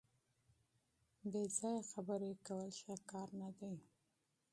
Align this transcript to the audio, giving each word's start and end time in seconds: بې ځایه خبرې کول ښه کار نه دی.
بې 1.31 1.43
ځایه 1.57 1.83
خبرې 1.91 2.31
کول 2.47 2.69
ښه 2.81 2.95
کار 3.11 3.27
نه 3.41 3.49
دی. 3.59 3.75